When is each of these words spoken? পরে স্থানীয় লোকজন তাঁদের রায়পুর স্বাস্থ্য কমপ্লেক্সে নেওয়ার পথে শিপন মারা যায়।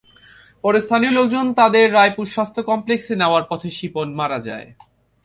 পরে 0.63 0.79
স্থানীয় 0.81 1.13
লোকজন 1.17 1.45
তাঁদের 1.59 1.85
রায়পুর 1.93 2.27
স্বাস্থ্য 2.35 2.61
কমপ্লেক্সে 2.69 3.13
নেওয়ার 3.21 3.43
পথে 3.49 3.69
শিপন 3.77 4.07
মারা 4.19 4.39
যায়। 4.47 4.67